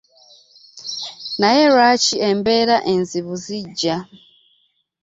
Naye 1.39 1.63
lwaki 1.71 2.15
embeera 2.29 2.77
enzibu 2.91 3.33
zijja? 3.43 3.95